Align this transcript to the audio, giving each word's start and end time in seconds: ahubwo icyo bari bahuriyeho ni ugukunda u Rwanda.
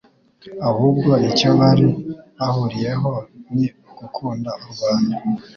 ahubwo 0.69 1.11
icyo 1.27 1.49
bari 1.59 1.87
bahuriyeho 2.37 3.11
ni 3.53 3.65
ugukunda 3.89 4.51
u 4.63 4.65
Rwanda. 4.73 5.15